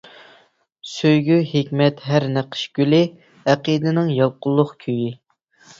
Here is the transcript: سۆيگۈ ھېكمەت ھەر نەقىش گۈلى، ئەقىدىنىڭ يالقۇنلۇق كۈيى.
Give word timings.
سۆيگۈ 0.91 1.37
ھېكمەت 1.51 2.01
ھەر 2.13 2.25
نەقىش 2.39 2.65
گۈلى، 2.81 3.03
ئەقىدىنىڭ 3.53 4.13
يالقۇنلۇق 4.19 4.79
كۈيى. 4.87 5.17